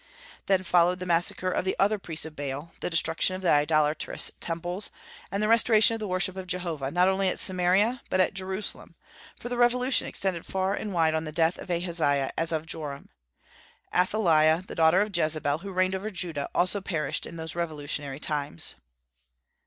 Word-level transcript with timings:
Then 0.47 0.63
followed 0.63 0.97
the 0.97 1.05
massacre 1.05 1.51
of 1.51 1.63
the 1.63 1.75
other 1.77 1.99
priests 1.99 2.25
of 2.25 2.35
Baal, 2.35 2.73
the 2.79 2.89
destruction 2.89 3.35
of 3.35 3.43
the 3.43 3.51
idolatrous 3.51 4.31
temples, 4.39 4.89
and 5.29 5.43
the 5.43 5.47
restoration 5.47 5.93
of 5.93 5.99
the 5.99 6.07
worship 6.07 6.35
of 6.35 6.47
Jehovah, 6.47 6.89
not 6.89 7.07
only 7.07 7.27
at 7.27 7.37
Samaria, 7.39 8.01
but 8.09 8.19
at 8.19 8.33
Jerusalem, 8.33 8.95
for 9.39 9.47
the 9.47 9.59
revolution 9.59 10.07
extended 10.07 10.43
far 10.43 10.73
and 10.73 10.91
wide 10.91 11.13
on 11.13 11.25
the 11.25 11.31
death 11.31 11.59
of 11.59 11.69
Ahaziah 11.69 12.31
as 12.35 12.51
of 12.51 12.65
Joram. 12.65 13.09
Athaliah, 13.95 14.63
the 14.67 14.73
daughter 14.73 15.01
of 15.01 15.15
Jezebel, 15.15 15.59
who 15.59 15.71
reigned 15.71 15.93
over 15.93 16.09
Judah, 16.09 16.49
also 16.55 16.81
perished 16.81 17.27
in 17.27 17.35
those 17.35 17.53
revolutionary 17.55 18.19
times. 18.19 18.73